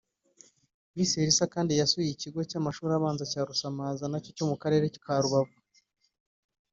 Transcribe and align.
Miss 0.95 1.11
Elsa 1.23 1.45
kandi 1.53 1.71
yasuye 1.81 2.09
ikigo 2.11 2.39
cy’amashuri 2.49 2.91
abanza 2.95 3.23
cya 3.31 3.41
Rusamaza 3.49 4.03
nacyo 4.09 4.31
cyo 4.37 4.45
mu 4.49 4.55
Karere 4.61 4.85
ka 5.03 5.13
Rubavu 5.23 5.55